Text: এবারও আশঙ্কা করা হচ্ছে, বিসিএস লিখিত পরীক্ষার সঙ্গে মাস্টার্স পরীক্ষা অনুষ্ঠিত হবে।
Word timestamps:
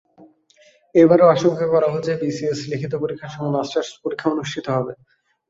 এবারও 0.95 1.25
আশঙ্কা 1.27 1.65
করা 1.73 1.87
হচ্ছে, 1.93 2.11
বিসিএস 2.21 2.59
লিখিত 2.71 2.93
পরীক্ষার 3.03 3.33
সঙ্গে 3.33 3.51
মাস্টার্স 3.55 3.89
পরীক্ষা 4.03 4.27
অনুষ্ঠিত 4.33 4.65
হবে। 4.75 4.93